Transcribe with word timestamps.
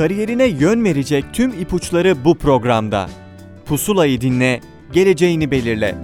Kariyerine 0.00 0.44
yön 0.44 0.84
verecek 0.84 1.24
tüm 1.32 1.50
ipuçları 1.50 2.24
bu 2.24 2.38
programda. 2.38 3.08
Pusulayı 3.66 4.20
dinle, 4.20 4.60
geleceğini 4.92 5.50
belirle. 5.50 5.94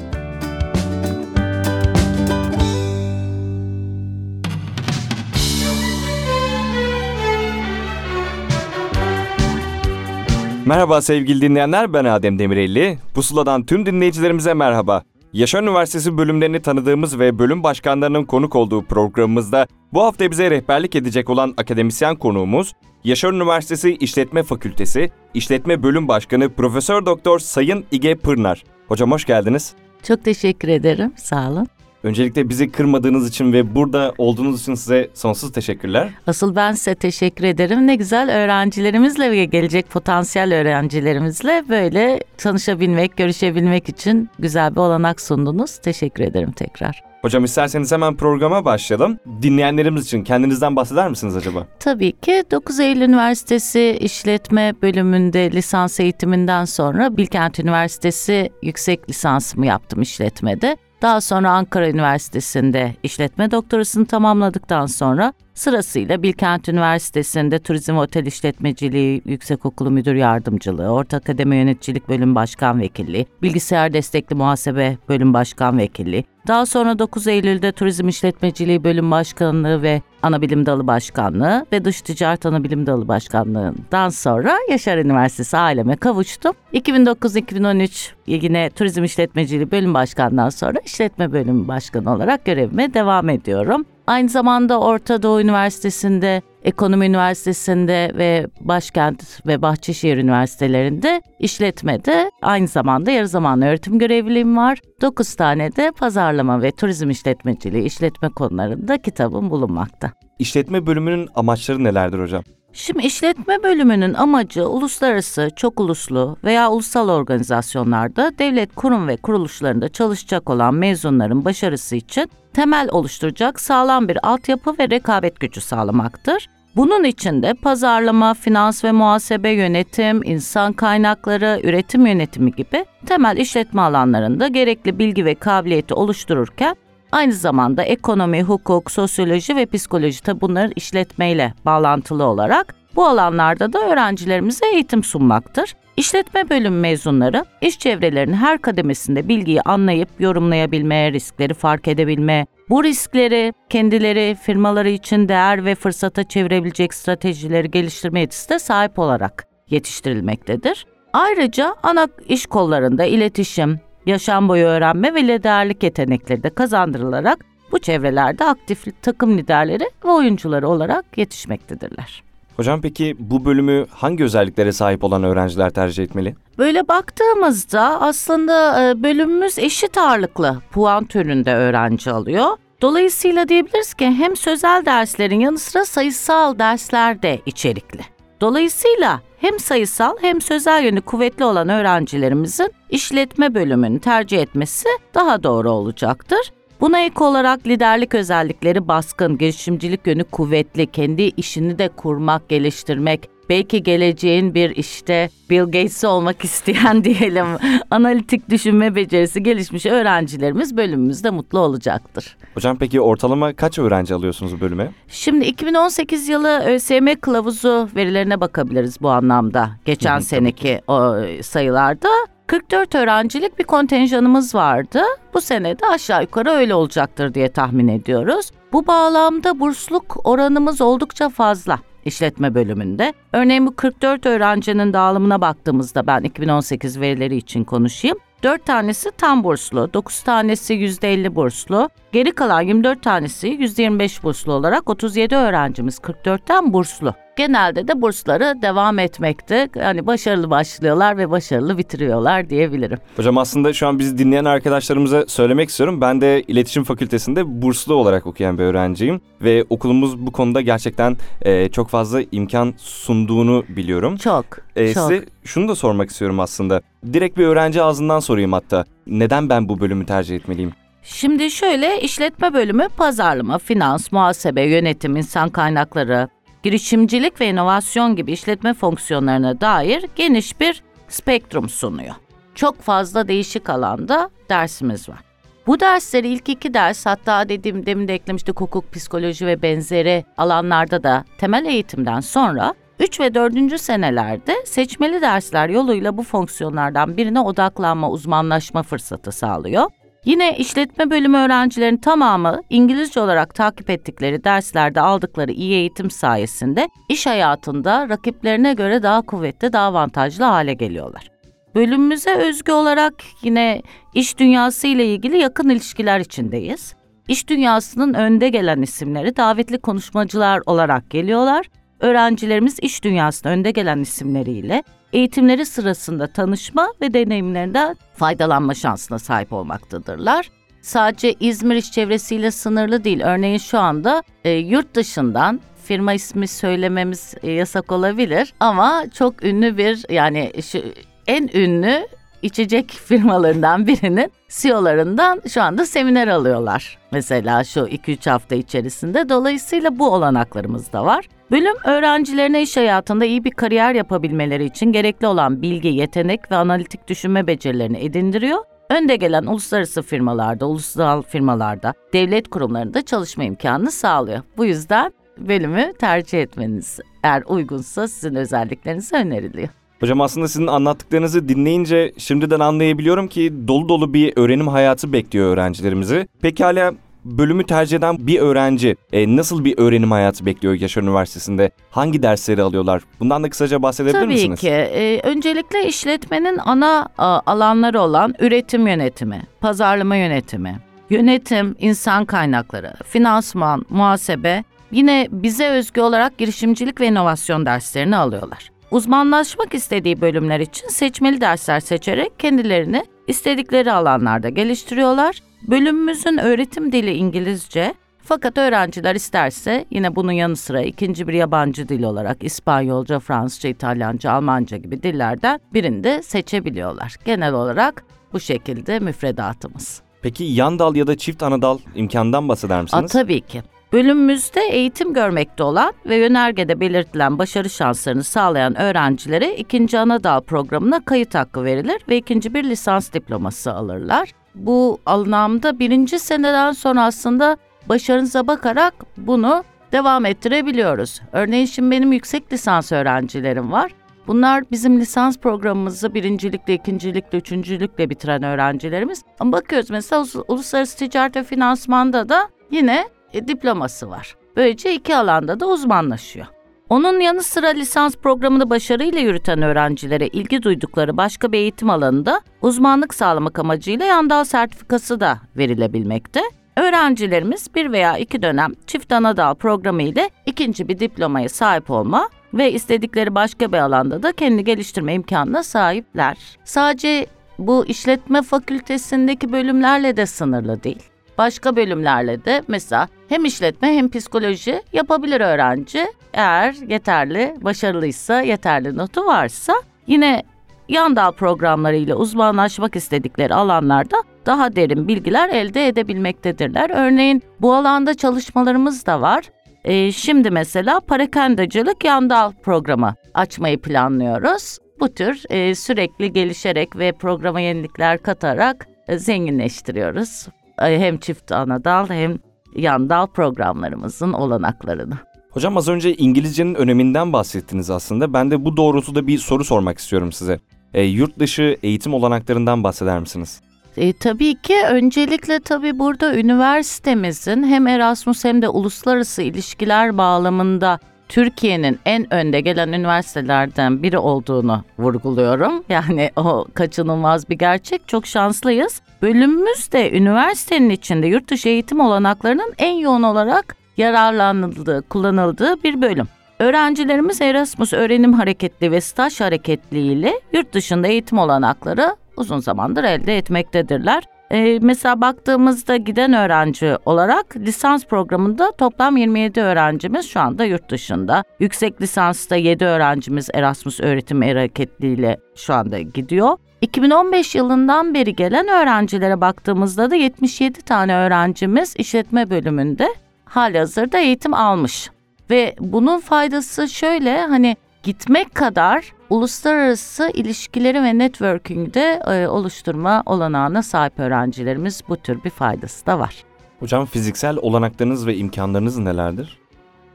Merhaba 10.67 11.03
sevgili 11.03 11.40
dinleyenler, 11.40 11.93
ben 11.93 12.04
Adem 12.04 12.39
Demirelli. 12.39 12.99
Pusula'dan 13.14 13.67
tüm 13.67 13.86
dinleyicilerimize 13.86 14.54
merhaba. 14.54 15.03
Yaşar 15.37 15.62
Üniversitesi 15.62 16.18
bölümlerini 16.18 16.62
tanıdığımız 16.62 17.18
ve 17.18 17.39
bölüm 17.39 17.62
başkanlarının 17.62 18.25
konuk 18.25 18.57
olduğu 18.57 18.82
programımızda 18.82 19.66
bu 19.93 20.03
hafta 20.03 20.30
bize 20.30 20.50
rehberlik 20.50 20.96
edecek 20.96 21.31
olan 21.31 21.54
akademisyen 21.57 22.17
konuğumuz 22.17 22.72
Yaşar 23.04 23.32
Üniversitesi 23.32 23.96
İşletme 23.96 24.43
Fakültesi 24.43 25.11
İşletme 25.35 25.82
Bölüm 25.82 26.09
Başkanı 26.09 26.49
Profesör 26.49 27.07
Doktor 27.07 27.39
Sayın 27.39 27.85
İge 27.90 28.14
Pırnar. 28.14 28.64
Hocam 28.89 29.11
hoş 29.12 29.25
geldiniz. 29.25 29.75
Çok 30.03 30.25
teşekkür 30.25 30.68
ederim. 30.68 31.12
Sağ 31.17 31.50
olun. 31.50 31.67
Öncelikle 32.06 32.48
bizi 32.48 32.73
kırmadığınız 32.73 33.28
için 33.28 33.53
ve 33.53 33.75
burada 33.75 34.15
olduğunuz 34.19 34.61
için 34.61 34.75
size 34.75 35.11
sonsuz 35.15 35.53
teşekkürler. 35.53 36.09
Asıl 36.27 36.56
ben 36.56 36.73
size 36.73 36.95
teşekkür 36.95 37.45
ederim. 37.45 37.87
Ne 37.87 37.97
güzel 37.97 38.31
öğrencilerimizle 38.31 39.31
ve 39.31 39.45
gelecek 39.45 39.91
potansiyel 39.91 40.55
öğrencilerimizle 40.55 41.65
böyle 41.69 42.20
tanışabilmek, 42.39 43.17
görüşebilmek 43.17 43.89
için 43.89 44.31
güzel 44.39 44.73
bir 44.73 44.81
olanak 44.81 45.20
sundunuz. 45.20 45.79
Teşekkür 45.79 46.25
ederim 46.25 46.53
tekrar. 46.53 47.03
Hocam 47.23 47.45
isterseniz 47.45 47.92
hemen 47.92 48.17
programa 48.17 48.65
başlayalım. 48.65 49.19
Dinleyenlerimiz 49.43 50.05
için 50.05 50.25
kendinizden 50.25 50.77
bahseder 50.77 51.09
misiniz 51.09 51.37
acaba? 51.37 51.67
Tabii 51.81 52.12
ki 52.12 52.45
9 52.51 52.81
Eylül 52.81 53.01
Üniversitesi 53.01 53.98
İşletme 54.01 54.75
bölümünde 54.83 55.53
lisans 55.53 56.01
eğitiminden 56.01 56.65
sonra 56.65 57.17
Bilkent 57.17 57.59
Üniversitesi 57.59 58.51
yüksek 58.63 59.09
lisansımı 59.09 59.67
yaptım 59.67 60.03
işletmede. 60.03 60.77
Daha 61.02 61.20
sonra 61.20 61.50
Ankara 61.50 61.91
Üniversitesi'nde 61.91 62.94
işletme 63.02 63.50
doktorasını 63.50 64.06
tamamladıktan 64.06 64.86
sonra 64.86 65.33
sırasıyla 65.55 66.22
Bilkent 66.22 66.69
Üniversitesi'nde 66.69 67.58
Turizm 67.58 67.97
Otel 67.97 68.27
İşletmeciliği 68.27 69.22
Yüksekokulu 69.24 69.91
Müdür 69.91 70.14
Yardımcılığı, 70.14 70.89
Orta 70.89 71.17
Akademi 71.17 71.56
Yöneticilik 71.56 72.08
Bölüm 72.08 72.34
Başkan 72.34 72.80
Vekilliği, 72.80 73.27
Bilgisayar 73.42 73.92
Destekli 73.92 74.36
Muhasebe 74.36 74.98
Bölüm 75.08 75.34
Başkan 75.34 75.78
Vekilliği, 75.78 76.24
daha 76.47 76.67
sonra 76.67 76.98
9 76.98 77.27
Eylül'de 77.27 77.72
Turizm 77.72 78.08
İşletmeciliği 78.08 78.84
Bölüm 78.84 79.11
Başkanlığı 79.11 79.83
ve 79.83 80.02
Anabilim 80.27 80.67
Dalı 80.67 80.87
Başkanlığı 80.87 81.67
ve 81.73 81.85
Dış 81.85 82.01
Ticaret 82.01 82.47
Anabilim 82.47 82.87
Dalı 82.87 83.09
Başkanlığı'ndan 83.09 84.09
sonra 84.09 84.57
Yaşar 84.71 84.99
Üniversitesi 84.99 85.57
aileme 85.57 85.97
kavuştum. 85.97 86.53
2009-2013 86.73 88.11
yine 88.27 88.71
Turizm 88.71 89.05
İşletmeciliği 89.05 89.71
Bölüm 89.71 89.95
Başkanlığı'ndan 89.95 90.49
sonra 90.49 90.79
İşletme 90.85 91.33
Bölüm 91.33 91.69
Başkanı 91.69 92.15
olarak 92.15 92.45
görevime 92.45 92.95
devam 92.95 93.29
ediyorum. 93.29 93.85
Aynı 94.07 94.29
zamanda 94.29 94.81
Orta 94.81 95.23
Doğu 95.23 95.41
Üniversitesi'nde, 95.41 96.43
Ekonomi 96.67 97.06
Üniversitesi'nde 97.06 98.12
ve 98.14 98.47
Başkent 98.61 99.47
ve 99.47 99.62
Bahçeşehir 99.62 100.17
Üniversitelerinde 100.17 101.23
işletmede 101.39 102.31
aynı 102.42 102.69
zamanda 102.69 103.11
yarı 103.11 103.28
zamanlı 103.28 103.67
öğretim 103.67 103.98
görevliliğim 103.98 104.56
var. 104.56 104.78
9 105.00 105.34
tane 105.34 105.77
de 105.77 105.92
pazarlama 105.98 106.62
ve 106.62 106.70
turizm 106.70 107.11
işletmeciliği 107.11 107.84
işletme 107.84 108.28
konularında 108.28 108.98
kitabım 108.98 109.50
bulunmakta. 109.50 110.12
İşletme 110.39 110.86
bölümünün 110.86 111.28
amaçları 111.34 111.84
nelerdir 111.84 112.19
hocam? 112.19 112.42
Şimdi 112.73 113.06
işletme 113.06 113.62
bölümünün 113.62 114.14
amacı 114.14 114.69
uluslararası, 114.69 115.51
çok 115.56 115.80
uluslu 115.80 116.36
veya 116.45 116.70
ulusal 116.70 117.08
organizasyonlarda 117.08 118.33
devlet 118.39 118.74
kurum 118.74 119.08
ve 119.08 119.17
kuruluşlarında 119.17 119.89
çalışacak 119.89 120.51
olan 120.51 120.74
mezunların 120.74 121.45
başarısı 121.45 121.96
için 121.96 122.30
temel 122.52 122.89
oluşturacak 122.91 123.61
sağlam 123.61 124.08
bir 124.08 124.29
altyapı 124.29 124.74
ve 124.79 124.91
rekabet 124.91 125.41
gücü 125.41 125.61
sağlamaktır. 125.61 126.46
Bunun 126.77 127.05
içinde 127.05 127.55
pazarlama, 127.55 128.34
finans 128.34 128.84
ve 128.84 128.92
muhasebe 128.92 129.50
yönetim, 129.50 130.22
insan 130.22 130.72
kaynakları, 130.72 131.60
üretim 131.64 132.06
yönetimi 132.06 132.53
gibi 132.53 132.84
temel 133.06 133.37
işletme 133.37 133.82
alanlarında 133.82 134.48
gerekli 134.48 134.98
bilgi 134.98 135.25
ve 135.25 135.34
kabiliyeti 135.34 135.94
oluştururken 135.94 136.76
Aynı 137.12 137.32
zamanda 137.32 137.82
ekonomi, 137.82 138.42
hukuk, 138.42 138.91
sosyoloji 138.91 139.56
ve 139.56 139.66
psikoloji 139.66 140.22
tabi 140.22 140.41
bunların 140.41 140.72
işletmeyle 140.76 141.54
bağlantılı 141.65 142.25
olarak 142.25 142.75
bu 142.97 143.06
alanlarda 143.06 143.72
da 143.72 143.78
öğrencilerimize 143.78 144.66
eğitim 144.66 145.04
sunmaktır. 145.04 145.75
İşletme 145.97 146.50
bölüm 146.50 146.81
mezunları 146.81 147.44
iş 147.60 147.78
çevrelerinin 147.78 148.36
her 148.36 148.59
kademesinde 148.59 149.28
bilgiyi 149.28 149.62
anlayıp 149.62 150.09
yorumlayabilme, 150.19 151.12
riskleri 151.12 151.54
fark 151.54 151.88
edebilme, 151.88 152.47
bu 152.71 152.84
riskleri 152.84 153.53
kendileri 153.71 154.37
firmaları 154.43 154.88
için 154.88 155.28
değer 155.28 155.65
ve 155.65 155.75
fırsata 155.75 156.25
çevirebilecek 156.25 156.94
stratejileri 156.94 157.71
geliştirme 157.71 158.21
yetisine 158.21 158.59
sahip 158.59 158.99
olarak 158.99 159.47
yetiştirilmektedir. 159.71 160.87
Ayrıca 161.12 161.75
ana 161.82 162.09
iş 162.28 162.47
kollarında 162.47 163.04
iletişim, 163.04 163.81
yaşam 164.06 164.49
boyu 164.49 164.66
öğrenme 164.66 165.15
ve 165.15 165.22
liderlik 165.22 165.82
yetenekleri 165.82 166.43
de 166.43 166.50
kazandırılarak 166.50 167.38
bu 167.72 167.78
çevrelerde 167.78 168.44
aktif 168.44 169.03
takım 169.03 169.38
liderleri 169.38 169.91
ve 170.04 170.10
oyuncuları 170.10 170.69
olarak 170.69 171.19
yetişmektedirler. 171.19 172.25
Hocam 172.56 172.80
peki 172.80 173.16
bu 173.18 173.44
bölümü 173.44 173.86
hangi 173.90 174.24
özelliklere 174.24 174.72
sahip 174.72 175.04
olan 175.04 175.24
öğrenciler 175.24 175.70
tercih 175.70 176.04
etmeli? 176.04 176.36
Böyle 176.58 176.88
baktığımızda 176.88 178.00
aslında 178.00 178.82
e, 178.90 179.02
bölümümüz 179.02 179.58
eşit 179.58 179.98
ağırlıklı 179.98 180.60
puan 180.70 181.04
türünde 181.04 181.54
öğrenci 181.54 182.10
alıyor. 182.10 182.46
Dolayısıyla 182.82 183.48
diyebiliriz 183.48 183.94
ki 183.94 184.06
hem 184.06 184.36
sözel 184.36 184.86
derslerin 184.86 185.40
yanı 185.40 185.58
sıra 185.58 185.84
sayısal 185.84 186.58
dersler 186.58 187.22
de 187.22 187.40
içerikli. 187.46 188.00
Dolayısıyla 188.40 189.20
hem 189.40 189.58
sayısal 189.58 190.16
hem 190.20 190.40
sözel 190.40 190.84
yönü 190.84 191.00
kuvvetli 191.00 191.44
olan 191.44 191.68
öğrencilerimizin 191.68 192.72
işletme 192.90 193.54
bölümünü 193.54 194.00
tercih 194.00 194.38
etmesi 194.38 194.88
daha 195.14 195.42
doğru 195.42 195.70
olacaktır. 195.70 196.52
Buna 196.81 197.00
ek 197.00 197.25
olarak 197.25 197.66
liderlik 197.66 198.14
özellikleri 198.14 198.88
baskın, 198.88 199.38
girişimcilik 199.38 200.06
yönü 200.06 200.25
kuvvetli, 200.25 200.87
kendi 200.87 201.22
işini 201.22 201.78
de 201.78 201.88
kurmak, 201.88 202.48
geliştirmek, 202.48 203.28
belki 203.48 203.82
geleceğin 203.82 204.54
bir 204.54 204.70
işte 204.70 205.31
Bill 205.50 205.65
Gates'i 205.65 206.06
olmak 206.06 206.44
isteyen 206.44 207.04
diyelim 207.04 207.47
analitik 207.91 208.50
düşünme 208.50 208.94
becerisi 208.94 209.42
gelişmiş 209.42 209.86
öğrencilerimiz 209.86 210.76
bölümümüzde 210.76 211.31
mutlu 211.31 211.59
olacaktır. 211.59 212.36
Hocam 212.54 212.76
peki 212.78 213.00
ortalama 213.00 213.53
kaç 213.53 213.78
öğrenci 213.78 214.15
alıyorsunuz 214.15 214.56
bu 214.56 214.60
bölüme? 214.60 214.91
Şimdi 215.09 215.44
2018 215.44 216.28
yılı 216.28 216.62
ÖSYM 216.66 217.06
kılavuzu 217.20 217.88
verilerine 217.97 218.41
bakabiliriz 218.41 219.00
bu 219.00 219.10
anlamda. 219.10 219.70
Geçen 219.84 220.19
seneki 220.19 220.81
o 220.88 221.16
sayılarda 221.42 222.09
44 222.46 222.94
öğrencilik 222.94 223.58
bir 223.58 223.64
kontenjanımız 223.64 224.54
vardı. 224.54 225.02
Bu 225.34 225.40
sene 225.40 225.78
de 225.78 225.86
aşağı 225.86 226.22
yukarı 226.22 226.50
öyle 226.50 226.74
olacaktır 226.74 227.34
diye 227.34 227.48
tahmin 227.48 227.88
ediyoruz. 227.88 228.50
Bu 228.72 228.86
bağlamda 228.86 229.60
bursluk 229.60 230.16
oranımız 230.24 230.80
oldukça 230.80 231.28
fazla 231.28 231.78
işletme 232.04 232.54
bölümünde. 232.54 233.12
Örneğin 233.32 233.66
bu 233.66 233.76
44 233.76 234.26
öğrencinin 234.26 234.92
dağılımına 234.92 235.40
baktığımızda 235.40 236.06
ben 236.06 236.20
2018 236.20 237.00
verileri 237.00 237.36
için 237.36 237.64
konuşayım. 237.64 238.18
4 238.42 238.66
tanesi 238.66 239.10
tam 239.10 239.44
burslu, 239.44 239.92
9 239.92 240.22
tanesi 240.22 240.74
%50 240.74 241.34
burslu, 241.34 241.90
geri 242.12 242.32
kalan 242.32 242.60
24 242.60 243.02
tanesi 243.02 243.48
%25 243.48 244.22
burslu 244.22 244.52
olarak 244.52 244.91
37 244.91 245.36
öğrencimiz 245.36 245.98
44'ten 245.98 246.72
burslu. 246.72 247.15
Genelde 247.36 247.88
de 247.88 248.03
bursları 248.03 248.62
devam 248.62 248.98
etmekte. 248.98 249.68
Yani 249.74 250.06
başarılı 250.06 250.50
başlıyorlar 250.50 251.16
ve 251.18 251.30
başarılı 251.30 251.78
bitiriyorlar 251.78 252.50
diyebilirim. 252.50 252.98
Hocam 253.16 253.38
aslında 253.38 253.72
şu 253.72 253.86
an 253.88 253.98
bizi 253.98 254.18
dinleyen 254.18 254.44
arkadaşlarımıza 254.44 255.24
söylemek 255.27 255.68
istiyorum. 255.68 256.00
Ben 256.00 256.21
de 256.21 256.43
iletişim 256.43 256.85
fakültesinde 256.85 257.62
burslu 257.62 257.94
olarak 257.94 258.27
okuyan 258.27 258.59
bir 258.59 258.62
öğrenciyim. 258.62 259.21
Ve 259.41 259.65
okulumuz 259.71 260.19
bu 260.27 260.33
konuda 260.33 260.61
gerçekten 260.61 261.17
e, 261.43 261.69
çok 261.69 261.88
fazla 261.88 262.21
imkan 262.33 262.75
sunduğunu 262.79 263.65
biliyorum. 263.69 264.17
Çok, 264.17 264.44
E, 264.77 264.94
çok. 264.94 265.03
size 265.03 265.25
şunu 265.44 265.69
da 265.69 265.75
sormak 265.75 266.11
istiyorum 266.11 266.41
aslında. 266.41 266.81
Direkt 267.12 267.38
bir 267.38 267.44
öğrenci 267.47 267.83
ağzından 267.83 268.21
sorayım 268.21 268.53
hatta. 268.53 268.85
Neden 269.06 269.49
ben 269.49 269.69
bu 269.69 269.81
bölümü 269.81 270.06
tercih 270.06 270.37
etmeliyim? 270.37 270.73
Şimdi 271.03 271.50
şöyle 271.50 272.00
işletme 272.00 272.55
bölümü 272.55 272.88
pazarlama, 272.97 273.59
finans, 273.59 274.12
muhasebe, 274.12 274.62
yönetim, 274.62 275.17
insan 275.17 275.49
kaynakları, 275.50 276.29
girişimcilik 276.67 277.41
ve 277.41 277.49
inovasyon 277.49 278.17
gibi 278.17 278.33
işletme 278.33 278.75
fonksiyonlarına 278.75 279.61
dair 279.61 280.05
geniş 280.17 280.61
bir 280.61 280.83
spektrum 281.09 281.69
sunuyor. 281.69 282.15
Çok 282.55 282.83
fazla 282.83 283.29
değişik 283.29 283.71
alanda 283.71 284.31
dersimiz 284.51 285.09
var. 285.09 285.19
Bu 285.67 285.81
dersleri 285.81 286.29
ilk 286.29 286.49
iki 286.49 286.75
ders 286.75 287.07
hatta 287.07 287.49
dediğim 287.49 287.87
demin 287.87 288.09
de 288.09 288.15
eklemiştik 288.15 288.61
hukuk, 288.61 288.93
psikoloji 288.93 289.47
ve 289.47 289.63
benzeri 289.63 290.25
alanlarda 290.37 291.03
da 291.03 291.25
temel 291.39 291.65
eğitimden 291.65 292.21
sonra 292.21 292.75
3 293.01 293.21
ve 293.21 293.35
4. 293.35 293.81
senelerde 293.81 294.57
seçmeli 294.65 295.23
dersler 295.23 295.69
yoluyla 295.69 296.17
bu 296.17 296.23
fonksiyonlardan 296.23 297.17
birine 297.17 297.41
odaklanma, 297.41 298.11
uzmanlaşma 298.11 298.83
fırsatı 298.83 299.33
sağlıyor. 299.33 299.91
Yine 300.26 300.56
işletme 300.56 301.11
bölümü 301.11 301.37
öğrencilerin 301.37 301.96
tamamı 301.96 302.61
İngilizce 302.70 303.20
olarak 303.20 303.55
takip 303.55 303.90
ettikleri 303.90 304.44
derslerde 304.44 305.00
aldıkları 305.00 305.52
iyi 305.52 305.75
eğitim 305.75 306.11
sayesinde 306.11 306.88
iş 307.08 307.26
hayatında 307.26 308.08
rakiplerine 308.08 308.75
göre 308.75 309.02
daha 309.02 309.23
kuvvetli, 309.23 309.73
daha 309.73 309.87
avantajlı 309.87 310.44
hale 310.44 310.75
geliyorlar. 310.75 311.31
Bölümümüze 311.75 312.34
özgü 312.34 312.73
olarak 312.73 313.14
yine 313.43 313.82
iş 314.14 314.38
dünyası 314.38 314.87
ile 314.87 315.06
ilgili 315.06 315.38
yakın 315.38 315.69
ilişkiler 315.69 316.20
içindeyiz. 316.20 316.94
İş 317.28 317.49
dünyasının 317.49 318.14
önde 318.14 318.49
gelen 318.49 318.82
isimleri 318.82 319.37
davetli 319.37 319.78
konuşmacılar 319.78 320.61
olarak 320.67 321.11
geliyorlar. 321.11 321.67
Öğrencilerimiz 322.01 322.79
iş 322.83 323.05
dünyasının 323.05 323.53
önde 323.53 323.71
gelen 323.71 323.99
isimleriyle 323.99 324.83
eğitimleri 325.13 325.67
sırasında 325.67 326.27
tanışma 326.27 326.93
ve 327.01 327.15
deneyimlerinden 327.15 327.97
faydalanma 328.15 328.75
şansına 328.75 329.19
sahip 329.19 329.53
olmaktadırlar. 329.53 330.51
Sadece 330.83 331.35
İzmir 331.41 331.77
iş 331.77 331.93
çevresiyle 331.93 332.51
sınırlı 332.51 333.05
değil. 333.05 333.21
Örneğin 333.21 333.59
şu 333.59 333.79
anda 333.79 334.23
e, 334.45 334.51
yurt 334.51 334.95
dışından 334.95 335.61
firma 335.85 336.13
ismi 336.13 336.49
söylememiz 336.49 337.35
e, 337.43 337.51
yasak 337.51 337.93
olabilir 337.93 338.55
ama 338.61 339.05
çok 339.15 339.45
ünlü 339.45 339.79
bir 339.79 340.13
yani 340.13 340.53
şu 340.63 340.79
en 341.27 341.49
ünlü 341.55 342.07
içecek 342.43 342.91
firmalarından 343.05 343.87
birinin 343.87 344.33
CEO'larından 344.49 345.43
şu 345.49 345.63
anda 345.63 345.87
seminer 345.87 346.29
alıyorlar. 346.29 346.99
Mesela 347.13 347.65
şu 347.65 347.81
2-3 347.81 348.31
hafta 348.31 348.55
içerisinde. 348.55 349.29
Dolayısıyla 349.29 349.99
bu 349.99 350.11
olanaklarımız 350.11 350.93
da 350.93 351.05
var. 351.05 351.25
Bölüm 351.51 351.77
öğrencilerine 351.85 352.63
iş 352.63 352.77
hayatında 352.77 353.25
iyi 353.25 353.45
bir 353.45 353.51
kariyer 353.51 353.95
yapabilmeleri 353.95 354.65
için 354.65 354.93
gerekli 354.93 355.27
olan 355.27 355.63
bilgi, 355.63 355.89
yetenek 355.89 356.51
ve 356.51 356.57
analitik 356.57 357.09
düşünme 357.09 357.47
becerilerini 357.47 357.99
edindiriyor. 357.99 358.59
Önde 358.91 359.17
gelen 359.17 359.47
uluslararası 359.47 360.03
firmalarda, 360.03 360.67
ulusal 360.67 361.23
firmalarda, 361.23 361.95
devlet 362.13 362.49
kurumlarında 362.49 363.05
çalışma 363.05 363.45
imkanını 363.45 363.91
sağlıyor. 363.91 364.41
Bu 364.57 364.65
yüzden 364.65 365.13
bölümü 365.39 365.93
tercih 365.99 366.43
etmeniz 366.43 366.99
eğer 367.23 367.43
uygunsa 367.47 368.09
sizin 368.09 368.35
özelliklerinize 368.35 369.17
öneriliyor. 369.17 369.69
Hocam 370.01 370.21
aslında 370.21 370.49
sizin 370.49 370.67
anlattıklarınızı 370.67 371.49
dinleyince 371.49 372.13
şimdiden 372.19 372.61
anlayabiliyorum 372.61 373.29
ki 373.29 373.53
dolu 373.69 373.89
dolu 373.89 374.15
bir 374.15 374.33
öğrenim 374.37 374.69
hayatı 374.69 375.13
bekliyor 375.13 375.53
öğrencilerimizi. 375.53 376.29
Pekala 376.43 376.95
bölümü 377.26 377.67
tercih 377.67 377.99
eden 377.99 378.17
bir 378.26 378.40
öğrenci 378.40 378.96
e, 379.12 379.37
nasıl 379.37 379.64
bir 379.64 379.78
öğrenim 379.78 380.11
hayatı 380.11 380.46
bekliyor 380.46 380.75
Yaşar 380.75 381.02
Üniversitesi'nde? 381.02 381.70
Hangi 381.90 382.23
dersleri 382.23 382.62
alıyorlar? 382.62 383.02
Bundan 383.20 383.44
da 383.44 383.50
kısaca 383.50 383.82
bahsedebilir 383.82 384.20
Tabii 384.20 384.32
misiniz? 384.32 384.61
ki. 384.61 384.69
Ee, 384.69 385.20
öncelikle 385.25 385.87
işletmenin 385.87 386.58
ana 386.64 387.08
a, 387.19 387.40
alanları 387.46 388.00
olan 388.00 388.34
üretim 388.38 388.87
yönetimi, 388.87 389.43
pazarlama 389.61 390.17
yönetimi, 390.17 390.76
yönetim, 391.11 391.76
insan 391.78 392.25
kaynakları, 392.25 392.93
finansman, 393.05 393.87
muhasebe, 393.90 394.64
yine 394.93 395.28
bize 395.31 395.69
özgü 395.69 396.00
olarak 396.00 396.38
girişimcilik 396.38 397.00
ve 397.00 397.06
inovasyon 397.06 397.67
derslerini 397.67 398.17
alıyorlar. 398.17 398.70
Uzmanlaşmak 398.90 399.75
istediği 399.75 400.20
bölümler 400.20 400.61
için 400.61 400.88
seçmeli 400.88 401.40
dersler 401.40 401.81
seçerek 401.81 402.38
kendilerini 402.38 403.05
istedikleri 403.26 403.93
alanlarda 403.93 404.49
geliştiriyorlar. 404.49 405.43
Bölümümüzün 405.62 406.38
öğretim 406.38 406.93
dili 406.93 407.12
İngilizce 407.14 407.94
fakat 408.23 408.58
öğrenciler 408.58 409.14
isterse 409.14 409.84
yine 409.90 410.17
bunun 410.17 410.32
yanı 410.32 410.56
sıra 410.56 410.82
ikinci 410.82 411.28
bir 411.28 411.32
yabancı 411.32 411.88
dil 411.88 412.02
olarak 412.02 412.44
İspanyolca, 412.44 413.19
Fransızca, 413.19 413.69
İtalyanca, 413.69 414.32
Almanca 414.32 414.76
gibi 414.76 415.02
dillerden 415.02 415.61
birini 415.75 416.05
de 416.05 416.23
seçebiliyorlar. 416.23 417.17
Genel 417.25 417.52
olarak 417.52 418.05
bu 418.32 418.40
şekilde 418.40 418.99
müfredatımız. 418.99 420.02
Peki 420.23 420.44
yan 420.44 420.78
dal 420.78 420.96
ya 420.96 421.06
da 421.06 421.17
çift 421.17 421.43
ana 421.43 421.62
dal 421.62 421.78
imkandan 421.94 422.49
bahseder 422.49 422.82
misiniz? 422.82 423.12
tabii 423.12 423.40
ki. 423.40 423.62
Bölümümüzde 423.93 424.61
eğitim 424.61 425.12
görmekte 425.12 425.62
olan 425.62 425.93
ve 426.06 426.17
yönergede 426.17 426.81
belirtilen 426.81 427.38
başarı 427.38 427.71
şanslarını 427.71 428.25
sağlayan 428.25 428.81
öğrencilere 428.81 429.56
ikinci 429.56 429.99
anadal 429.99 430.41
programına 430.41 431.05
kayıt 431.05 431.35
hakkı 431.35 431.65
verilir 431.65 432.03
ve 432.09 432.17
ikinci 432.17 432.55
bir 432.55 432.65
lisans 432.65 433.12
diploması 433.12 433.73
alırlar. 433.73 434.31
Bu 434.55 434.99
anlamda 435.06 435.79
birinci 435.79 436.19
seneden 436.19 436.73
sonra 436.73 437.05
aslında 437.05 437.56
başarınıza 437.88 438.47
bakarak 438.47 438.94
bunu 439.17 439.65
devam 439.93 440.27
ettirebiliyoruz. 440.27 441.21
Örneğin 441.33 441.67
şimdi 441.67 441.91
benim 441.91 442.12
yüksek 442.12 442.53
lisans 442.53 442.93
öğrencilerim 442.93 443.73
var. 443.73 443.93
Bunlar 444.27 444.65
bizim 444.71 445.00
lisans 445.00 445.38
programımızı 445.38 446.15
birincilikle, 446.15 446.75
ikincilikle, 446.75 447.38
üçüncülükle 447.38 448.11
bitiren 448.11 448.43
öğrencilerimiz. 448.43 449.23
Ama 449.41 449.53
bakıyoruz 449.53 449.91
mesela 449.91 450.23
Ulus- 450.23 450.44
uluslararası 450.49 450.99
ticaret 450.99 451.37
ve 451.37 451.44
finansmanda 451.44 452.29
da 452.29 452.49
yine 452.71 453.05
e, 453.32 453.49
diploması 453.49 454.11
var. 454.11 454.37
Böylece 454.56 454.94
iki 454.94 455.17
alanda 455.17 455.61
da 455.61 455.67
uzmanlaşıyor. 455.67 456.46
Onun 456.88 457.20
yanı 457.20 457.43
sıra 457.43 457.69
lisans 457.69 458.17
programını 458.17 458.70
başarıyla 458.70 459.20
yürüten 459.20 459.62
öğrencilere 459.62 460.26
ilgi 460.26 460.62
duydukları 460.62 461.17
başka 461.17 461.52
bir 461.52 461.58
eğitim 461.58 461.90
alanında 461.90 462.40
uzmanlık 462.62 463.14
sağlamak 463.14 463.58
amacıyla 463.58 464.06
yandal 464.06 464.44
sertifikası 464.44 465.20
da 465.20 465.38
verilebilmekte. 465.56 466.40
Öğrencilerimiz 466.76 467.75
bir 467.75 467.93
veya 467.93 468.19
iki 468.19 468.43
dönem 468.43 468.73
çift 468.87 469.12
ana 469.12 469.37
dal 469.37 469.55
programı 469.55 470.02
ile 470.02 470.31
ikinci 470.46 470.88
bir 470.88 470.99
diplomaya 470.99 471.49
sahip 471.49 471.90
olma 471.90 472.28
ve 472.55 472.73
istedikleri 472.73 473.34
başka 473.34 473.73
bir 473.73 473.78
alanda 473.78 474.23
da 474.23 474.32
kendi 474.32 474.64
geliştirme 474.64 475.14
imkanına 475.14 475.62
sahipler. 475.62 476.37
Sadece 476.64 477.26
bu 477.58 477.87
işletme 477.87 478.43
fakültesindeki 478.43 479.52
bölümlerle 479.52 480.17
de 480.17 480.26
sınırlı 480.26 480.82
değil. 480.82 481.02
Başka 481.38 481.76
bölümlerle 481.76 482.44
de 482.44 482.62
mesela 482.69 483.08
hem 483.28 483.44
işletme 483.44 483.96
hem 483.96 484.11
psikoloji 484.11 484.82
yapabilir 484.93 485.40
öğrenci. 485.40 486.06
Eğer 486.32 486.75
yeterli, 486.88 487.55
başarılıysa, 487.61 488.40
yeterli 488.40 488.96
notu 488.96 489.26
varsa 489.26 489.75
yine 490.06 490.43
yan 490.88 491.17
dal 491.17 491.32
programlarıyla 491.32 492.17
uzmanlaşmak 492.17 492.96
istedikleri 492.96 493.55
alanlarda 493.55 494.17
daha 494.46 494.76
derin 494.76 495.08
bilgiler 495.08 495.49
elde 495.49 495.87
edebilmektedirler. 495.88 496.90
Örneğin 496.94 497.43
bu 497.61 497.75
alanda 497.75 498.14
çalışmalarımız 498.14 499.06
da 499.06 499.20
var. 499.20 499.44
Ee, 499.84 500.12
şimdi 500.12 500.50
mesela 500.50 501.00
parakendacılık 501.00 502.04
yan 502.04 502.30
dal 502.30 502.52
programı 502.52 503.14
açmayı 503.35 503.80
planlıyoruz. 503.80 504.78
Bu 505.00 505.14
tür 505.14 505.42
e, 505.50 505.75
sürekli 505.75 506.33
gelişerek 506.33 506.97
ve 506.97 507.12
programa 507.12 507.61
yenilikler 507.61 508.18
katarak 508.23 508.87
e, 509.09 509.18
zenginleştiriyoruz. 509.18 510.47
E, 510.83 510.99
Hem 510.99 511.18
çift 511.18 511.52
ana 511.52 511.85
dal 511.85 512.11
hem 512.11 512.38
yan 512.76 513.09
dal 513.09 513.26
programlarımızın 513.26 514.33
olanaklarını. 514.33 515.14
Hocam 515.50 515.76
az 515.76 515.88
önce 515.88 516.14
İngilizcenin 516.16 516.75
öneminden 516.75 517.33
bahsettiniz 517.33 517.90
aslında. 517.90 518.33
Ben 518.33 518.50
de 518.50 518.64
bu 518.64 518.76
doğrultuda 518.76 519.26
bir 519.26 519.38
soru 519.38 519.64
sormak 519.64 519.99
istiyorum 519.99 520.33
size. 520.33 520.61
E, 520.95 521.02
yurt 521.02 521.38
dışı 521.38 521.76
eğitim 521.83 522.14
olanaklarından 522.14 522.85
bahseder 522.85 523.21
misiniz? 523.21 523.61
E, 523.97 524.12
tabii 524.12 524.54
ki 524.54 524.75
öncelikle 524.90 525.61
tabii 525.61 525.99
burada 525.99 526.38
üniversitemizin 526.38 527.62
hem 527.62 527.87
Erasmus 527.87 528.45
hem 528.45 528.62
de 528.62 528.68
uluslararası 528.68 529.42
ilişkiler 529.42 530.18
bağlamında 530.18 530.99
Türkiye'nin 531.28 531.99
en 532.04 532.35
önde 532.35 532.61
gelen 532.61 532.88
üniversitelerden 532.88 534.02
biri 534.02 534.18
olduğunu 534.18 534.85
vurguluyorum. 534.99 535.85
Yani 535.88 536.30
o 536.37 536.66
kaçınılmaz 536.75 537.50
bir 537.50 537.59
gerçek. 537.59 538.09
Çok 538.09 538.26
şanslıyız. 538.26 539.00
Bölümümüz 539.23 539.92
de 539.92 540.12
üniversitenin 540.12 540.90
içinde 540.90 541.26
yurt 541.26 541.50
dışı 541.50 541.68
eğitim 541.68 542.00
olanaklarının 542.00 542.75
en 542.78 542.95
yoğun 542.95 543.23
olarak 543.23 543.76
yararlanıldığı, 543.97 545.02
kullanıldığı 545.02 545.83
bir 545.83 546.02
bölüm. 546.02 546.28
Öğrencilerimiz 546.59 547.40
Erasmus 547.40 547.92
öğrenim 547.92 548.33
hareketli 548.33 548.90
ve 548.90 549.00
staj 549.00 549.40
hareketliğiyle 549.40 550.40
yurt 550.52 550.73
dışında 550.73 551.06
eğitim 551.06 551.38
olanakları 551.38 552.16
uzun 552.37 552.61
zamandır 552.61 553.04
elde 553.04 553.38
etmektedirler. 553.38 554.25
Ee, 554.50 554.79
mesela 554.83 555.21
baktığımızda 555.21 555.97
giden 555.97 556.33
öğrenci 556.33 556.97
olarak 557.05 557.57
lisans 557.57 558.05
programında 558.05 558.73
toplam 558.73 559.17
27 559.17 559.61
öğrencimiz 559.61 560.29
şu 560.29 560.41
anda 560.41 560.65
yurt 560.65 560.91
dışında. 560.91 561.45
Yüksek 561.61 562.03
lisansta 562.03 562.57
7 562.57 562.85
öğrencimiz 562.85 563.49
Erasmus 563.55 564.00
öğretim 564.00 564.43
hareketliğiyle 564.43 565.37
şu 565.57 565.75
anda 565.75 565.99
gidiyor. 566.00 566.59
2015 566.81 567.55
yılından 567.55 568.15
beri 568.15 568.37
gelen 568.37 568.69
öğrencilere 568.69 569.41
baktığımızda 569.41 570.11
da 570.11 570.15
77 570.15 570.83
tane 570.83 571.15
öğrencimiz 571.17 571.95
işletme 571.97 572.50
bölümünde 572.50 573.09
halihazırda 573.45 574.19
eğitim 574.19 574.55
almış. 574.55 575.11
Ve 575.50 575.75
bunun 575.81 576.21
faydası 576.21 576.88
şöyle 576.88 577.41
hani 577.41 577.76
gitmek 578.03 578.55
kadar 578.55 579.12
uluslararası 579.30 580.30
ilişkileri 580.35 581.02
ve 581.02 581.18
networking'de 581.18 582.23
e, 582.26 582.49
oluşturma 582.49 583.23
olanağına 583.26 583.83
sahip 583.83 584.18
öğrencilerimiz 584.18 585.02
bu 585.09 585.16
tür 585.16 585.45
bir 585.45 585.50
faydası 585.50 586.06
da 586.06 586.18
var. 586.18 586.45
Hocam 586.80 587.06
fiziksel 587.06 587.56
olanaklarınız 587.56 588.26
ve 588.26 588.37
imkanlarınız 588.37 588.99
nelerdir? 588.99 589.59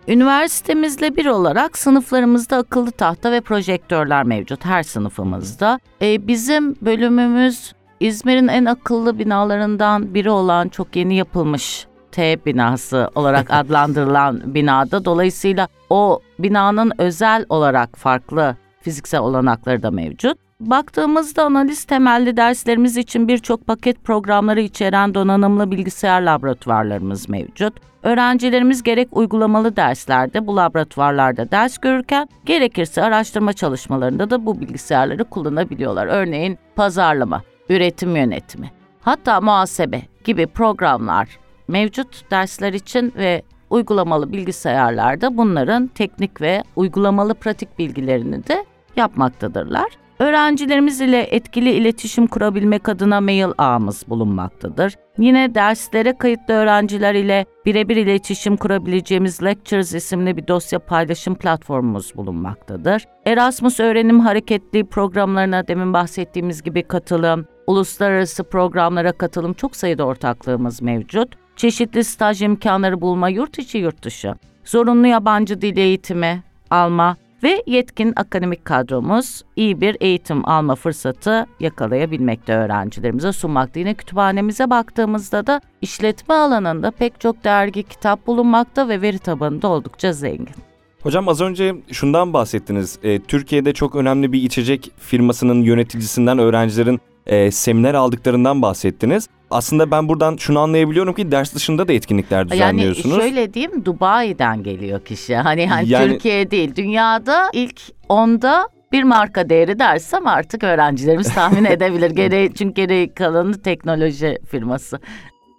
Üniversitemizle 0.07 1.15
bir 1.15 1.25
olarak 1.25 1.77
sınıflarımızda 1.77 2.57
akıllı 2.57 2.91
tahta 2.91 3.31
ve 3.31 3.41
projektörler 3.41 4.23
mevcut 4.23 4.65
her 4.65 4.83
sınıfımızda. 4.83 5.79
E, 6.01 6.27
bizim 6.27 6.75
bölümümüz 6.81 7.73
İzmir'in 7.99 8.47
en 8.47 8.65
akıllı 8.65 9.19
binalarından 9.19 10.13
biri 10.13 10.29
olan 10.29 10.69
çok 10.69 10.95
yeni 10.95 11.15
yapılmış 11.15 11.87
T 12.11 12.45
binası 12.45 13.09
olarak 13.15 13.47
adlandırılan 13.53 14.55
binada. 14.55 15.05
Dolayısıyla 15.05 15.67
o 15.89 16.19
binanın 16.39 16.91
özel 16.97 17.45
olarak 17.49 17.97
farklı 17.97 18.55
fiziksel 18.81 19.21
olanakları 19.21 19.83
da 19.83 19.91
mevcut. 19.91 20.37
Baktığımızda 20.59 21.43
analiz 21.43 21.83
temelli 21.83 22.37
derslerimiz 22.37 22.97
için 22.97 23.27
birçok 23.27 23.67
paket 23.67 24.03
programları 24.03 24.61
içeren 24.61 25.13
donanımlı 25.13 25.71
bilgisayar 25.71 26.21
laboratuvarlarımız 26.21 27.29
mevcut. 27.29 27.73
Öğrencilerimiz 28.03 28.83
gerek 28.83 29.07
uygulamalı 29.11 29.75
derslerde 29.75 30.47
bu 30.47 30.55
laboratuvarlarda 30.55 31.51
ders 31.51 31.77
görürken 31.77 32.29
gerekirse 32.45 33.03
araştırma 33.03 33.53
çalışmalarında 33.53 34.29
da 34.29 34.45
bu 34.45 34.59
bilgisayarları 34.61 35.23
kullanabiliyorlar. 35.23 36.07
Örneğin 36.07 36.57
pazarlama, 36.75 37.41
üretim 37.69 38.15
yönetimi, 38.15 38.71
hatta 39.01 39.41
muhasebe 39.41 40.01
gibi 40.23 40.47
programlar 40.47 41.29
mevcut 41.67 42.31
dersler 42.31 42.73
için 42.73 43.13
ve 43.17 43.41
uygulamalı 43.69 44.31
bilgisayarlarda 44.31 45.37
bunların 45.37 45.87
teknik 45.87 46.41
ve 46.41 46.63
uygulamalı 46.75 47.33
pratik 47.33 47.79
bilgilerini 47.79 48.47
de 48.47 48.65
yapmaktadırlar. 48.97 50.01
Öğrencilerimiz 50.21 51.01
ile 51.01 51.21
etkili 51.21 51.71
iletişim 51.71 52.27
kurabilmek 52.27 52.89
adına 52.89 53.21
mail 53.21 53.51
ağımız 53.57 54.03
bulunmaktadır. 54.09 54.95
Yine 55.17 55.55
derslere 55.55 56.17
kayıtlı 56.17 56.53
öğrenciler 56.53 57.13
ile 57.15 57.45
birebir 57.65 57.95
iletişim 57.95 58.57
kurabileceğimiz 58.57 59.43
Lectures 59.43 59.93
isimli 59.93 60.37
bir 60.37 60.47
dosya 60.47 60.79
paylaşım 60.79 61.35
platformumuz 61.35 62.15
bulunmaktadır. 62.15 63.05
Erasmus 63.25 63.79
öğrenim 63.79 64.19
hareketli 64.19 64.83
programlarına 64.83 65.67
demin 65.67 65.93
bahsettiğimiz 65.93 66.61
gibi 66.63 66.83
katılım, 66.83 67.45
uluslararası 67.67 68.43
programlara 68.43 69.11
katılım 69.11 69.53
çok 69.53 69.75
sayıda 69.75 70.03
ortaklığımız 70.03 70.81
mevcut. 70.81 71.35
Çeşitli 71.55 72.03
staj 72.03 72.41
imkanları 72.41 73.01
bulma 73.01 73.29
yurt 73.29 73.59
içi 73.59 73.77
yurt 73.77 74.03
dışı, 74.03 74.33
zorunlu 74.65 75.07
yabancı 75.07 75.61
dil 75.61 75.77
eğitimi 75.77 76.43
alma 76.69 77.17
ve 77.43 77.63
yetkin 77.67 78.13
akademik 78.15 78.65
kadromuz 78.65 79.41
iyi 79.55 79.81
bir 79.81 79.97
eğitim 79.99 80.49
alma 80.49 80.75
fırsatı 80.75 81.45
yakalayabilmekte 81.59 82.53
öğrencilerimize 82.53 83.31
sunmakta. 83.31 83.79
Yine 83.79 83.93
kütüphanemize 83.93 84.69
baktığımızda 84.69 85.47
da 85.47 85.61
işletme 85.81 86.35
alanında 86.35 86.91
pek 86.91 87.19
çok 87.19 87.43
dergi, 87.43 87.83
kitap 87.83 88.27
bulunmakta 88.27 88.89
ve 88.89 89.01
veri 89.01 89.19
tabanı 89.19 89.61
da 89.61 89.67
oldukça 89.67 90.13
zengin. 90.13 90.55
Hocam 91.03 91.29
az 91.29 91.41
önce 91.41 91.75
şundan 91.91 92.33
bahsettiniz. 92.33 92.99
E, 93.03 93.19
Türkiye'de 93.19 93.73
çok 93.73 93.95
önemli 93.95 94.31
bir 94.31 94.41
içecek 94.41 94.91
firmasının 94.97 95.61
yöneticisinden 95.61 96.39
öğrencilerin 96.39 96.99
e, 97.27 97.51
seminer 97.51 97.93
aldıklarından 97.93 98.61
bahsettiniz. 98.61 99.27
Aslında 99.51 99.91
ben 99.91 100.09
buradan 100.09 100.35
şunu 100.37 100.59
anlayabiliyorum 100.59 101.13
ki 101.13 101.31
ders 101.31 101.55
dışında 101.55 101.87
da 101.87 101.93
etkinlikler 101.93 102.49
düzenliyorsunuz. 102.49 103.17
Yani 103.17 103.29
şöyle 103.29 103.53
diyeyim 103.53 103.85
Dubai'den 103.85 104.63
geliyor 104.63 105.05
kişi. 105.05 105.35
Hani, 105.41 105.67
hani 105.67 105.89
Yani- 105.89 106.11
Türkiye 106.11 106.51
değil 106.51 106.75
dünyada 106.75 107.49
ilk 107.53 107.81
onda 108.09 108.67
bir 108.91 109.03
marka 109.03 109.49
değeri 109.49 109.79
dersem 109.79 110.27
artık 110.27 110.63
öğrencilerimiz 110.63 111.33
tahmin 111.33 111.65
edebilir. 111.65 112.11
Geri, 112.11 112.51
çünkü 112.55 112.73
geri 112.73 113.13
kalanı 113.13 113.61
teknoloji 113.61 114.37
firması. 114.51 114.99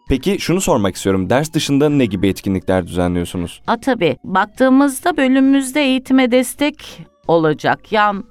Peki 0.08 0.40
şunu 0.40 0.60
sormak 0.60 0.96
istiyorum. 0.96 1.30
Ders 1.30 1.52
dışında 1.52 1.88
ne 1.88 2.04
gibi 2.06 2.28
etkinlikler 2.28 2.86
düzenliyorsunuz? 2.86 3.62
A 3.66 3.80
tabii 3.80 4.16
baktığımızda 4.24 5.16
bölümümüzde 5.16 5.82
eğitime 5.82 6.30
destek 6.30 7.06
olacak 7.28 7.92
yan 7.92 8.24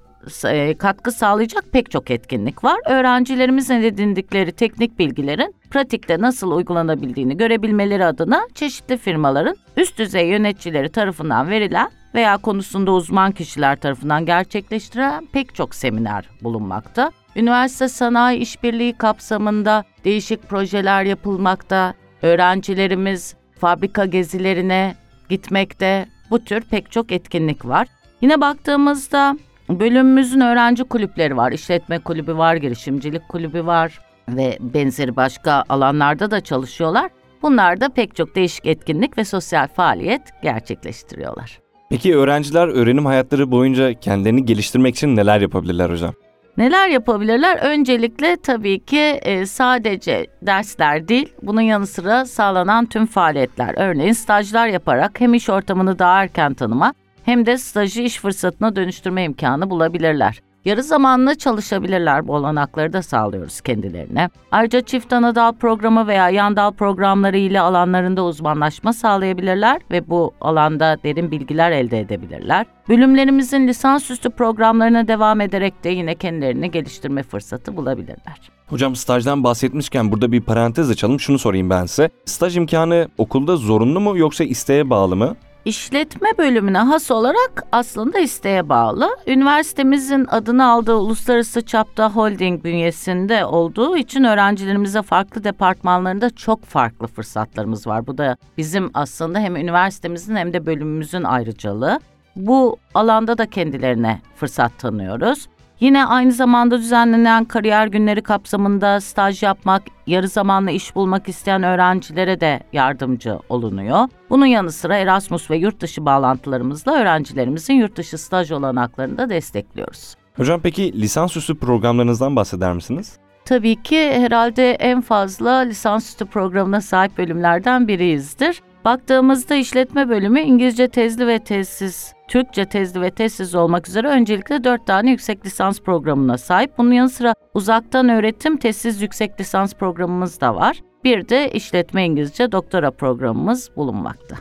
katkı 0.77 1.11
sağlayacak 1.11 1.63
pek 1.71 1.91
çok 1.91 2.11
etkinlik 2.11 2.63
var. 2.63 2.79
Öğrencilerimizin 2.85 3.83
edindikleri 3.83 4.51
teknik 4.51 4.99
bilgilerin 4.99 5.55
pratikte 5.69 6.21
nasıl 6.21 6.51
uygulanabildiğini 6.51 7.37
görebilmeleri 7.37 8.05
adına 8.05 8.47
çeşitli 8.55 8.97
firmaların 8.97 9.55
üst 9.77 9.99
düzey 9.99 10.27
yöneticileri 10.27 10.89
tarafından 10.89 11.49
verilen 11.49 11.89
veya 12.15 12.37
konusunda 12.37 12.91
uzman 12.91 13.31
kişiler 13.31 13.75
tarafından 13.79 14.25
gerçekleştirilen 14.25 15.27
pek 15.33 15.55
çok 15.55 15.75
seminer 15.75 16.29
bulunmakta. 16.41 17.11
Üniversite 17.35 17.87
sanayi 17.87 18.39
işbirliği 18.39 18.93
kapsamında 18.93 19.83
değişik 20.05 20.49
projeler 20.49 21.03
yapılmakta. 21.03 21.93
Öğrencilerimiz 22.21 23.35
fabrika 23.59 24.05
gezilerine 24.05 24.95
gitmekte. 25.29 26.05
Bu 26.29 26.43
tür 26.43 26.61
pek 26.61 26.91
çok 26.91 27.11
etkinlik 27.11 27.65
var. 27.65 27.87
Yine 28.21 28.41
baktığımızda 28.41 29.37
bölümümüzün 29.79 30.39
öğrenci 30.39 30.83
kulüpleri 30.83 31.37
var. 31.37 31.51
İşletme 31.51 31.99
kulübü 31.99 32.37
var, 32.37 32.55
girişimcilik 32.55 33.29
kulübü 33.29 33.65
var 33.65 33.99
ve 34.29 34.57
benzeri 34.59 35.15
başka 35.15 35.63
alanlarda 35.69 36.31
da 36.31 36.41
çalışıyorlar. 36.41 37.11
Bunlar 37.41 37.81
da 37.81 37.89
pek 37.89 38.15
çok 38.15 38.35
değişik 38.35 38.65
etkinlik 38.65 39.17
ve 39.17 39.25
sosyal 39.25 39.67
faaliyet 39.67 40.21
gerçekleştiriyorlar. 40.43 41.59
Peki 41.89 42.15
öğrenciler 42.15 42.67
öğrenim 42.67 43.05
hayatları 43.05 43.51
boyunca 43.51 43.93
kendilerini 43.93 44.45
geliştirmek 44.45 44.95
için 44.95 45.15
neler 45.15 45.41
yapabilirler 45.41 45.89
hocam? 45.89 46.13
Neler 46.57 46.89
yapabilirler? 46.89 47.57
Öncelikle 47.57 48.37
tabii 48.43 48.79
ki 48.79 48.99
e, 48.99 49.45
sadece 49.45 50.27
dersler 50.41 51.07
değil, 51.07 51.33
bunun 51.41 51.61
yanı 51.61 51.87
sıra 51.87 52.25
sağlanan 52.25 52.85
tüm 52.85 53.05
faaliyetler. 53.05 53.73
Örneğin 53.77 54.13
stajlar 54.13 54.67
yaparak 54.67 55.21
hem 55.21 55.33
iş 55.33 55.49
ortamını 55.49 55.99
daha 55.99 56.23
erken 56.23 56.53
tanıma 56.53 56.93
hem 57.23 57.45
de 57.45 57.57
stajı 57.57 58.01
iş 58.01 58.17
fırsatına 58.17 58.75
dönüştürme 58.75 59.23
imkanı 59.23 59.69
bulabilirler. 59.69 60.41
Yarı 60.65 60.83
zamanlı 60.83 61.35
çalışabilirler 61.35 62.27
bu 62.27 62.33
olanakları 62.35 62.93
da 62.93 63.01
sağlıyoruz 63.01 63.61
kendilerine. 63.61 64.29
Ayrıca 64.51 64.81
çift 64.81 65.13
ana 65.13 65.35
dal 65.35 65.53
programı 65.53 66.07
veya 66.07 66.29
yan 66.29 66.55
dal 66.55 66.71
programları 66.71 67.37
ile 67.37 67.59
alanlarında 67.59 68.23
uzmanlaşma 68.23 68.93
sağlayabilirler 68.93 69.81
ve 69.91 70.09
bu 70.09 70.33
alanda 70.41 70.97
derin 71.03 71.31
bilgiler 71.31 71.71
elde 71.71 71.99
edebilirler. 71.99 72.65
Bölümlerimizin 72.89 73.67
lisansüstü 73.67 74.29
programlarına 74.29 75.07
devam 75.07 75.41
ederek 75.41 75.83
de 75.83 75.89
yine 75.89 76.15
kendilerini 76.15 76.71
geliştirme 76.71 77.23
fırsatı 77.23 77.77
bulabilirler. 77.77 78.51
Hocam 78.67 78.95
stajdan 78.95 79.43
bahsetmişken 79.43 80.11
burada 80.11 80.31
bir 80.31 80.41
parantez 80.41 80.89
açalım. 80.89 81.19
Şunu 81.19 81.39
sorayım 81.39 81.69
ben 81.69 81.85
size. 81.85 82.09
Staj 82.25 82.57
imkanı 82.57 83.07
okulda 83.17 83.57
zorunlu 83.57 83.99
mu 83.99 84.17
yoksa 84.17 84.43
isteğe 84.43 84.89
bağlı 84.89 85.15
mı? 85.15 85.35
İşletme 85.65 86.29
bölümüne 86.37 86.77
has 86.77 87.11
olarak 87.11 87.63
aslında 87.71 88.19
isteğe 88.19 88.69
bağlı. 88.69 89.09
Üniversitemizin 89.27 90.25
adını 90.29 90.69
aldığı 90.71 90.95
uluslararası 90.95 91.61
çapta 91.61 92.11
holding 92.11 92.63
bünyesinde 92.63 93.45
olduğu 93.45 93.97
için 93.97 94.23
öğrencilerimize 94.23 95.01
farklı 95.01 95.43
departmanlarında 95.43 96.29
çok 96.29 96.65
farklı 96.65 97.07
fırsatlarımız 97.07 97.87
var. 97.87 98.07
Bu 98.07 98.17
da 98.17 98.37
bizim 98.57 98.91
aslında 98.93 99.39
hem 99.39 99.55
üniversitemizin 99.55 100.35
hem 100.35 100.53
de 100.53 100.65
bölümümüzün 100.65 101.23
ayrıcalığı. 101.23 101.99
Bu 102.35 102.77
alanda 102.93 103.37
da 103.37 103.49
kendilerine 103.49 104.21
fırsat 104.35 104.79
tanıyoruz. 104.79 105.47
Yine 105.81 106.05
aynı 106.05 106.31
zamanda 106.31 106.77
düzenlenen 106.77 107.45
kariyer 107.45 107.87
günleri 107.87 108.21
kapsamında 108.21 109.01
staj 109.01 109.43
yapmak, 109.43 109.83
yarı 110.07 110.27
zamanlı 110.27 110.71
iş 110.71 110.95
bulmak 110.95 111.29
isteyen 111.29 111.63
öğrencilere 111.63 112.39
de 112.39 112.59
yardımcı 112.73 113.39
olunuyor. 113.49 114.07
Bunun 114.29 114.45
yanı 114.45 114.71
sıra 114.71 114.97
Erasmus 114.97 115.51
ve 115.51 115.57
yurt 115.57 115.81
dışı 115.81 116.05
bağlantılarımızla 116.05 116.93
öğrencilerimizin 116.93 117.73
yurt 117.73 117.97
dışı 117.97 118.17
staj 118.17 118.51
olanaklarını 118.51 119.17
da 119.17 119.29
destekliyoruz. 119.29 120.15
Hocam 120.35 120.59
peki 120.63 121.01
lisansüstü 121.01 121.57
programlarınızdan 121.57 122.35
bahseder 122.35 122.73
misiniz? 122.73 123.17
Tabii 123.45 123.83
ki 123.83 124.11
herhalde 124.11 124.71
en 124.71 125.01
fazla 125.01 125.51
lisansüstü 125.51 126.25
programına 126.25 126.81
sahip 126.81 127.17
bölümlerden 127.17 127.87
biriyizdir. 127.87 128.61
Baktığımızda 128.85 129.55
işletme 129.55 130.09
bölümü 130.09 130.39
İngilizce 130.39 130.87
tezli 130.87 131.27
ve 131.27 131.39
tezsiz, 131.39 132.13
Türkçe 132.31 132.65
tezli 132.65 133.01
ve 133.01 133.11
tezsiz 133.11 133.55
olmak 133.55 133.87
üzere 133.87 134.07
öncelikle 134.07 134.63
4 134.63 134.87
tane 134.87 135.11
yüksek 135.11 135.45
lisans 135.45 135.79
programına 135.79 136.37
sahip. 136.37 136.77
Bunun 136.77 136.91
yanı 136.91 137.09
sıra 137.09 137.35
uzaktan 137.53 138.09
öğretim 138.09 138.57
tezsiz 138.57 139.01
yüksek 139.01 139.39
lisans 139.39 139.73
programımız 139.73 140.41
da 140.41 140.55
var. 140.55 140.81
Bir 141.03 141.29
de 141.29 141.51
işletme 141.51 142.05
İngilizce 142.05 142.51
doktora 142.51 142.91
programımız 142.91 143.69
bulunmakta. 143.75 144.35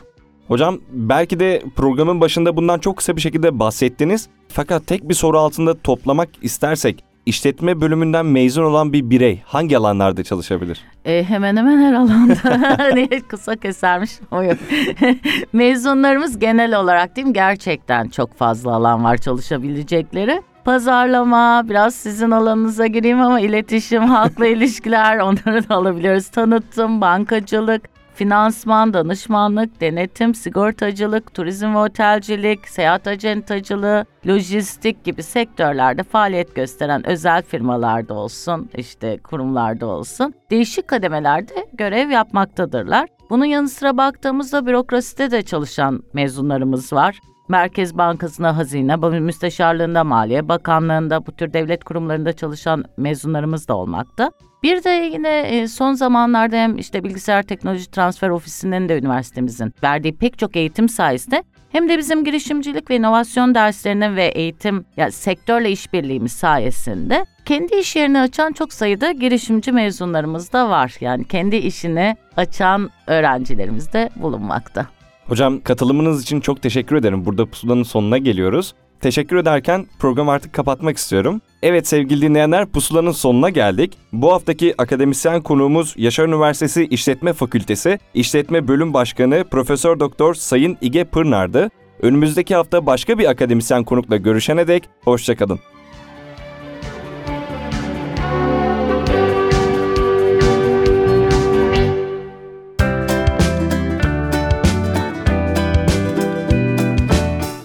Hocam 0.47 0.77
belki 0.91 1.39
de 1.39 1.63
programın 1.75 2.21
başında 2.21 2.57
bundan 2.57 2.79
çok 2.79 2.97
kısa 2.97 3.15
bir 3.15 3.21
şekilde 3.21 3.59
bahsettiniz. 3.59 4.29
Fakat 4.47 4.87
tek 4.87 5.09
bir 5.09 5.13
soru 5.13 5.39
altında 5.39 5.81
toplamak 5.81 6.29
istersek 6.41 7.03
işletme 7.25 7.81
bölümünden 7.81 8.25
mezun 8.25 8.63
olan 8.63 8.93
bir 8.93 9.09
birey 9.09 9.41
hangi 9.45 9.77
alanlarda 9.77 10.23
çalışabilir? 10.23 10.81
E, 11.05 11.23
hemen 11.23 11.57
hemen 11.57 11.81
her 11.81 11.93
alanda. 11.93 12.35
Hani 12.77 13.21
kısa 13.27 13.55
kesermiş 13.55 14.11
o 14.31 14.43
yok. 14.43 14.57
Mezunlarımız 15.53 16.39
genel 16.39 16.79
olarak 16.79 17.15
değil 17.15 17.27
mi 17.27 17.33
gerçekten 17.33 18.09
çok 18.09 18.37
fazla 18.37 18.75
alan 18.75 19.03
var 19.03 19.17
çalışabilecekleri. 19.17 20.41
Pazarlama, 20.65 21.63
biraz 21.69 21.95
sizin 21.95 22.31
alanınıza 22.31 22.87
gireyim 22.87 23.21
ama 23.21 23.39
iletişim, 23.39 24.03
halkla 24.03 24.47
ilişkiler 24.55 25.17
onları 25.17 25.69
da 25.69 25.75
alabiliyoruz. 25.75 26.27
Tanıtım, 26.27 27.01
bankacılık, 27.01 27.81
finansman, 28.21 28.93
danışmanlık, 28.93 29.81
denetim, 29.81 30.35
sigortacılık, 30.35 31.33
turizm 31.33 31.73
ve 31.73 31.77
otelcilik, 31.77 32.67
seyahat 32.67 33.07
acentacılığı, 33.07 34.05
lojistik 34.27 35.03
gibi 35.03 35.23
sektörlerde 35.23 36.03
faaliyet 36.03 36.55
gösteren 36.55 37.07
özel 37.07 37.41
firmalarda 37.43 38.13
olsun, 38.13 38.69
işte 38.77 39.17
kurumlarda 39.17 39.85
olsun, 39.85 40.33
değişik 40.51 40.87
kademelerde 40.87 41.53
görev 41.73 42.09
yapmaktadırlar. 42.09 43.09
Bunun 43.29 43.45
yanı 43.45 43.69
sıra 43.69 43.97
baktığımızda 43.97 44.65
bürokraside 44.65 45.31
de 45.31 45.41
çalışan 45.41 46.03
mezunlarımız 46.13 46.93
var. 46.93 47.19
Merkez 47.49 47.97
Bankası'na 47.97 48.57
hazine, 48.57 48.95
müsteşarlığında 48.95 50.03
maliye, 50.03 50.49
bakanlığında 50.49 51.25
bu 51.27 51.31
tür 51.31 51.53
devlet 51.53 51.83
kurumlarında 51.83 52.33
çalışan 52.33 52.85
mezunlarımız 52.97 53.67
da 53.67 53.77
olmakta. 53.77 54.31
Bir 54.63 54.83
de 54.83 54.89
yine 54.89 55.39
e, 55.39 55.67
son 55.67 55.93
zamanlarda 55.93 56.55
hem 56.55 56.77
işte 56.77 57.03
bilgisayar 57.03 57.43
teknoloji 57.43 57.91
transfer 57.91 58.29
ofisinin 58.29 58.89
de 58.89 58.97
üniversitemizin 58.97 59.73
verdiği 59.83 60.15
pek 60.15 60.39
çok 60.39 60.55
eğitim 60.55 60.89
sayesinde 60.89 61.43
hem 61.71 61.89
de 61.89 61.97
bizim 61.97 62.23
girişimcilik 62.25 62.89
ve 62.89 62.95
inovasyon 62.95 63.55
derslerinin 63.55 64.15
ve 64.15 64.25
eğitim 64.25 64.85
yani 64.97 65.11
sektörle 65.11 65.71
işbirliğimiz 65.71 66.31
sayesinde 66.31 67.25
kendi 67.45 67.75
iş 67.75 67.95
yerini 67.95 68.19
açan 68.19 68.51
çok 68.51 68.73
sayıda 68.73 69.11
girişimci 69.11 69.71
mezunlarımız 69.71 70.53
da 70.53 70.69
var. 70.69 70.95
Yani 70.99 71.25
kendi 71.25 71.55
işini 71.55 72.15
açan 72.37 72.89
öğrencilerimiz 73.07 73.93
de 73.93 74.09
bulunmakta. 74.15 74.85
Hocam 75.25 75.61
katılımınız 75.61 76.23
için 76.23 76.39
çok 76.39 76.61
teşekkür 76.61 76.95
ederim. 76.95 77.25
Burada 77.25 77.45
pusulanın 77.45 77.83
sonuna 77.83 78.17
geliyoruz. 78.17 78.73
Teşekkür 78.99 79.35
ederken 79.35 79.85
programı 79.99 80.31
artık 80.31 80.53
kapatmak 80.53 80.97
istiyorum. 80.97 81.41
Evet 81.63 81.87
sevgili 81.87 82.21
dinleyenler 82.21 82.65
pusulanın 82.65 83.11
sonuna 83.11 83.49
geldik. 83.49 83.97
Bu 84.13 84.33
haftaki 84.33 84.75
akademisyen 84.77 85.41
konuğumuz 85.41 85.93
Yaşar 85.97 86.27
Üniversitesi 86.27 86.85
İşletme 86.85 87.33
Fakültesi 87.33 87.99
İşletme 88.13 88.67
Bölüm 88.67 88.93
Başkanı 88.93 89.43
Profesör 89.51 89.99
Doktor 89.99 90.33
Sayın 90.33 90.77
İge 90.81 91.03
Pırnar'dı. 91.03 91.69
Önümüzdeki 92.01 92.55
hafta 92.55 92.85
başka 92.85 93.17
bir 93.17 93.29
akademisyen 93.29 93.83
konukla 93.83 94.17
görüşene 94.17 94.67
dek 94.67 94.83
hoşçakalın. 95.03 95.59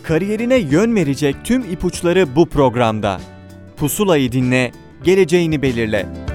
Kariyerine 0.02 0.56
yön 0.56 0.96
verecek 0.96 1.36
tüm 1.44 1.72
ipuçları 1.72 2.36
bu 2.36 2.48
programda. 2.48 3.35
Pusulayı 3.76 4.32
dinle, 4.32 4.72
geleceğini 5.04 5.62
belirle. 5.62 6.25